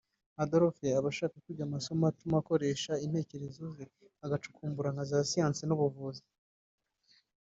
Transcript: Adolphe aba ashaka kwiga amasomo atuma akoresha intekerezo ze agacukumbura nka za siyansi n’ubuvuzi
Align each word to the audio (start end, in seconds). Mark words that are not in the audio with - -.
Adolphe 0.43 0.87
aba 0.99 1.07
ashaka 1.13 1.35
kwiga 1.43 1.63
amasomo 1.65 2.03
atuma 2.11 2.35
akoresha 2.41 2.91
intekerezo 3.05 3.63
ze 3.75 3.85
agacukumbura 4.25 4.89
nka 4.93 5.05
za 5.09 5.19
siyansi 5.29 5.63
n’ubuvuzi 5.65 6.23